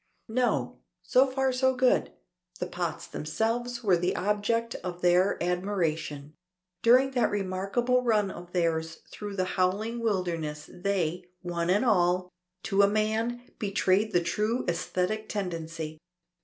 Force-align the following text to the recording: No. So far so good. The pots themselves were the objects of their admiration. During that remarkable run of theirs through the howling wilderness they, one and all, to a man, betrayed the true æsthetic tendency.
No. 0.29 0.79
So 1.03 1.27
far 1.27 1.53
so 1.53 1.75
good. 1.75 2.11
The 2.59 2.65
pots 2.65 3.05
themselves 3.05 3.83
were 3.83 3.97
the 3.97 4.15
objects 4.15 4.73
of 4.77 5.01
their 5.03 5.37
admiration. 5.43 6.33
During 6.81 7.11
that 7.11 7.29
remarkable 7.29 8.01
run 8.01 8.31
of 8.31 8.51
theirs 8.51 9.01
through 9.11 9.35
the 9.35 9.45
howling 9.45 9.99
wilderness 9.99 10.67
they, 10.73 11.25
one 11.43 11.69
and 11.69 11.85
all, 11.85 12.31
to 12.63 12.81
a 12.81 12.87
man, 12.87 13.51
betrayed 13.59 14.11
the 14.11 14.23
true 14.23 14.65
æsthetic 14.65 15.29
tendency. 15.29 15.99